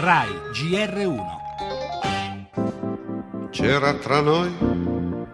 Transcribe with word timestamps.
RAI 0.00 0.28
GR1 0.52 1.20
C'era 3.50 3.94
tra 3.94 4.20
noi 4.20 4.54
un 4.60 5.26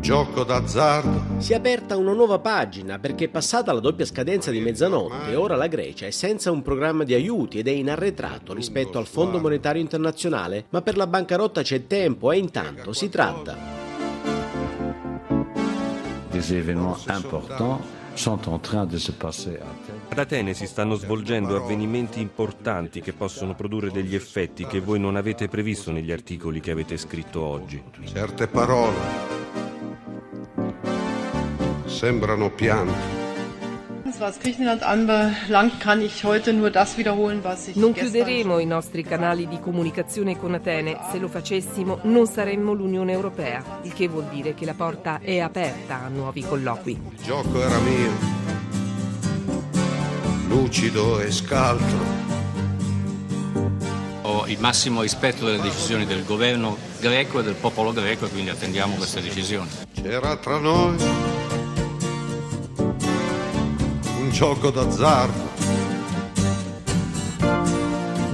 gioco 0.00 0.42
d'azzardo. 0.42 1.38
Si 1.38 1.52
è 1.52 1.54
aperta 1.54 1.96
una 1.96 2.12
nuova 2.12 2.40
pagina 2.40 2.98
perché 2.98 3.28
passata 3.28 3.72
la 3.72 3.78
doppia 3.78 4.04
scadenza 4.04 4.50
di 4.50 4.58
mezzanotte, 4.58 5.36
ora 5.36 5.54
la 5.54 5.68
Grecia 5.68 6.06
è 6.06 6.10
senza 6.10 6.50
un 6.50 6.62
programma 6.62 7.04
di 7.04 7.14
aiuti 7.14 7.60
ed 7.60 7.68
è 7.68 7.70
in 7.70 7.88
arretrato 7.88 8.52
rispetto 8.52 8.98
al 8.98 9.06
Fondo 9.06 9.38
Monetario 9.38 9.80
Internazionale, 9.80 10.64
ma 10.70 10.82
per 10.82 10.96
la 10.96 11.06
bancarotta 11.06 11.62
c'è 11.62 11.86
tempo 11.86 12.32
e 12.32 12.38
intanto 12.38 12.92
si 12.92 13.08
tratta. 13.10 13.56
Des 16.32 16.50
événements 16.50 17.06
importants 17.06 18.02
sont 18.14 18.48
en 18.48 18.58
train 18.58 18.86
de 18.86 18.98
se 18.98 19.12
passer 19.12 19.58
à 19.58 19.64
Athènes. 19.64 20.00
Ad 20.10 20.18
Atene 20.18 20.54
si 20.54 20.66
stanno 20.66 20.94
svolgendo 20.94 21.56
avvenimenti 21.56 22.20
importanti 22.20 23.00
che 23.00 23.12
possono 23.12 23.54
produrre 23.54 23.90
degli 23.90 24.14
effetti 24.14 24.66
che 24.66 24.80
voi 24.80 25.00
non 25.00 25.16
avete 25.16 25.48
previsto 25.48 25.90
negli 25.90 26.12
articoli 26.12 26.60
che 26.60 26.70
avete 26.70 26.96
scritto 26.96 27.42
oggi. 27.42 27.82
Certe 28.04 28.46
parole 28.46 29.32
sembrano 31.86 32.50
pianto. 32.50 33.13
Was 34.24 34.38
Griechenland 34.38 34.82
anbelangt, 34.82 35.80
kann 35.80 36.00
ich 36.00 36.24
heute 36.24 36.54
nur 36.54 36.70
das 36.70 36.96
wiederholen, 36.96 37.40
was 37.44 37.68
ich 37.68 37.76
Non 37.76 37.92
chiuderemo 37.92 38.58
i 38.58 38.64
nostri 38.64 39.02
canali 39.02 39.46
di 39.46 39.60
comunicazione 39.60 40.38
con 40.38 40.54
Atene. 40.54 40.96
Se 41.12 41.18
lo 41.18 41.28
facessimo 41.28 41.98
non 42.04 42.26
saremmo 42.26 42.72
l'Unione 42.72 43.12
Europea, 43.12 43.80
il 43.82 43.92
che 43.92 44.08
vuol 44.08 44.24
dire 44.32 44.54
che 44.54 44.64
la 44.64 44.72
porta 44.72 45.18
è 45.20 45.40
aperta 45.40 46.00
a 46.04 46.08
nuovi 46.08 46.40
colloqui. 46.40 46.92
Il 46.92 47.22
gioco 47.22 47.60
era 47.60 47.78
mio, 47.80 48.12
lucido 50.48 51.20
e 51.20 51.30
scaltro. 51.30 51.98
Ho 54.22 54.46
il 54.46 54.58
massimo 54.58 55.02
rispetto 55.02 55.44
delle 55.44 55.60
decisioni 55.60 56.06
del 56.06 56.24
governo 56.24 56.78
greco 56.98 57.40
e 57.40 57.42
del 57.42 57.56
popolo 57.56 57.92
greco 57.92 58.24
e 58.24 58.30
quindi 58.30 58.48
attendiamo 58.48 58.94
queste 58.94 59.20
decisioni. 59.20 59.68
C'era 59.92 60.34
tra 60.36 60.56
noi 60.56 61.43
gioco 64.34 64.68
d'azzardo. 64.70 65.53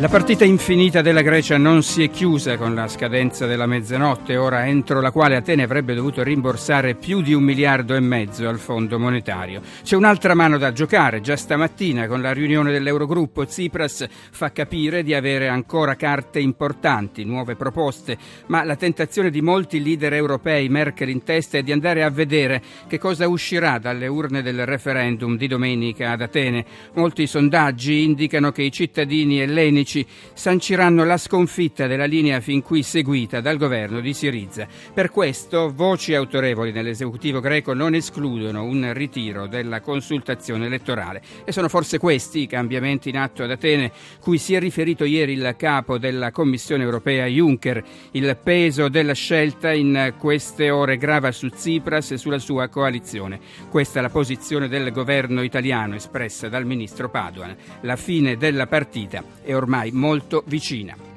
La 0.00 0.08
partita 0.08 0.46
infinita 0.46 1.02
della 1.02 1.20
Grecia 1.20 1.58
non 1.58 1.82
si 1.82 2.02
è 2.02 2.08
chiusa 2.08 2.56
con 2.56 2.74
la 2.74 2.88
scadenza 2.88 3.44
della 3.44 3.66
mezzanotte, 3.66 4.38
ora 4.38 4.66
entro 4.66 5.02
la 5.02 5.10
quale 5.10 5.36
Atene 5.36 5.62
avrebbe 5.62 5.92
dovuto 5.92 6.22
rimborsare 6.22 6.94
più 6.94 7.20
di 7.20 7.34
un 7.34 7.42
miliardo 7.42 7.94
e 7.94 8.00
mezzo 8.00 8.48
al 8.48 8.58
Fondo 8.58 8.98
monetario. 8.98 9.60
C'è 9.82 9.96
un'altra 9.96 10.32
mano 10.32 10.56
da 10.56 10.72
giocare, 10.72 11.20
già 11.20 11.36
stamattina 11.36 12.06
con 12.06 12.22
la 12.22 12.32
riunione 12.32 12.72
dell'Eurogruppo 12.72 13.44
Tsipras 13.44 14.06
fa 14.30 14.52
capire 14.52 15.02
di 15.02 15.12
avere 15.12 15.48
ancora 15.48 15.96
carte 15.96 16.40
importanti, 16.40 17.26
nuove 17.26 17.54
proposte, 17.54 18.16
ma 18.46 18.64
la 18.64 18.76
tentazione 18.76 19.28
di 19.28 19.42
molti 19.42 19.82
leader 19.82 20.14
europei, 20.14 20.70
Merkel 20.70 21.10
in 21.10 21.24
testa, 21.24 21.58
è 21.58 21.62
di 21.62 21.72
andare 21.72 22.04
a 22.04 22.08
vedere 22.08 22.62
che 22.88 22.96
cosa 22.96 23.28
uscirà 23.28 23.76
dalle 23.76 24.06
urne 24.06 24.40
del 24.40 24.64
referendum 24.64 25.36
di 25.36 25.46
domenica 25.46 26.12
ad 26.12 26.22
Atene. 26.22 26.64
Molti 26.94 27.26
sondaggi 27.26 28.02
indicano 28.02 28.50
che 28.50 28.62
i 28.62 28.72
cittadini 28.72 29.40
ellenici 29.40 29.88
sanciranno 30.32 31.04
la 31.04 31.16
sconfitta 31.16 31.86
della 31.86 32.04
linea 32.04 32.40
fin 32.40 32.62
qui 32.62 32.82
seguita 32.82 33.40
dal 33.40 33.56
governo 33.56 34.00
di 34.00 34.14
Siriza. 34.14 34.66
Per 34.94 35.10
questo 35.10 35.72
voci 35.74 36.14
autorevoli 36.14 36.72
nell'esecutivo 36.72 37.40
greco 37.40 37.72
non 37.74 37.94
escludono 37.94 38.64
un 38.64 38.92
ritiro 38.92 39.46
della 39.46 39.80
consultazione 39.80 40.66
elettorale 40.66 41.22
e 41.44 41.52
sono 41.52 41.68
forse 41.68 41.98
questi 41.98 42.42
i 42.42 42.46
cambiamenti 42.46 43.08
in 43.08 43.18
atto 43.18 43.42
ad 43.42 43.50
Atene 43.50 43.90
cui 44.20 44.38
si 44.38 44.54
è 44.54 44.60
riferito 44.60 45.04
ieri 45.04 45.32
il 45.32 45.54
capo 45.56 45.98
della 45.98 46.30
Commissione 46.30 46.84
europea 46.84 47.26
Juncker. 47.26 47.82
Il 48.12 48.38
peso 48.42 48.88
della 48.88 49.14
scelta 49.14 49.72
in 49.72 50.14
queste 50.18 50.70
ore 50.70 50.96
grava 50.96 51.32
su 51.32 51.48
Tsipras 51.48 52.12
e 52.12 52.18
sulla 52.18 52.38
sua 52.38 52.68
coalizione. 52.68 53.40
Questa 53.70 53.98
è 53.98 54.02
la 54.02 54.10
posizione 54.10 54.68
del 54.68 54.92
governo 54.92 55.42
italiano 55.42 55.94
espressa 55.94 56.48
dal 56.48 56.66
ministro 56.66 57.08
Padoan. 57.08 57.56
La 57.82 57.96
fine 57.96 58.36
della 58.36 58.66
partita 58.66 59.24
è 59.42 59.54
ormai 59.54 59.79
molto 59.92 60.42
vicina. 60.46 61.09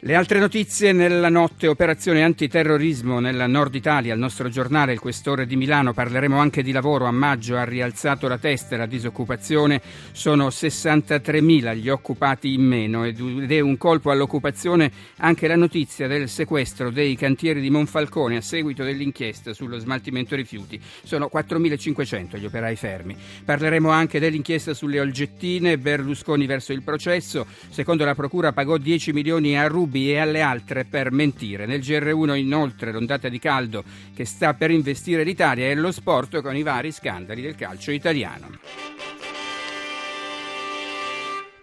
Le 0.00 0.14
altre 0.14 0.38
notizie 0.38 0.92
nella 0.92 1.28
notte, 1.28 1.66
operazione 1.66 2.22
antiterrorismo 2.22 3.18
nel 3.18 3.46
nord 3.48 3.74
Italia, 3.74 4.14
il 4.14 4.20
nostro 4.20 4.48
giornale, 4.48 4.92
il 4.92 5.00
questore 5.00 5.44
di 5.44 5.56
Milano, 5.56 5.92
parleremo 5.92 6.38
anche 6.38 6.62
di 6.62 6.70
lavoro, 6.70 7.06
a 7.06 7.10
maggio 7.10 7.56
ha 7.56 7.64
rialzato 7.64 8.28
la 8.28 8.38
testa 8.38 8.76
la 8.76 8.86
disoccupazione, 8.86 9.82
sono 10.12 10.50
63.000 10.50 11.74
gli 11.74 11.88
occupati 11.88 12.52
in 12.52 12.62
meno 12.62 13.04
ed 13.06 13.50
è 13.50 13.58
un 13.58 13.76
colpo 13.76 14.12
all'occupazione 14.12 14.92
anche 15.16 15.48
la 15.48 15.56
notizia 15.56 16.06
del 16.06 16.28
sequestro 16.28 16.90
dei 16.90 17.16
cantieri 17.16 17.60
di 17.60 17.68
Monfalcone 17.68 18.36
a 18.36 18.40
seguito 18.40 18.84
dell'inchiesta 18.84 19.52
sullo 19.52 19.78
smaltimento 19.78 20.36
rifiuti, 20.36 20.80
sono 21.02 21.28
4.500 21.30 22.38
gli 22.38 22.44
operai 22.44 22.76
fermi. 22.76 23.16
Parleremo 23.44 23.90
anche 23.90 24.20
dell'inchiesta 24.20 24.74
sulle 24.74 25.00
olgettine, 25.00 25.76
Berlusconi 25.76 26.46
verso 26.46 26.72
il 26.72 26.84
processo, 26.84 27.46
secondo 27.68 28.04
la 28.04 28.14
procura 28.14 28.52
pagò 28.52 28.76
10 28.76 29.12
milioni 29.12 29.58
a 29.58 29.66
Rubi 29.88 30.12
e 30.12 30.18
alle 30.18 30.42
altre 30.42 30.84
per 30.84 31.10
mentire. 31.10 31.64
Nel 31.64 31.80
GR1 31.80 32.36
inoltre 32.36 32.92
l'ondata 32.92 33.30
di 33.30 33.38
caldo 33.38 33.82
che 34.14 34.26
sta 34.26 34.52
per 34.52 34.70
investire 34.70 35.24
l'Italia 35.24 35.66
e 35.66 35.74
lo 35.74 35.90
sport 35.90 36.42
con 36.42 36.54
i 36.54 36.62
vari 36.62 36.92
scandali 36.92 37.40
del 37.40 37.56
calcio 37.56 37.90
italiano. 37.90 38.87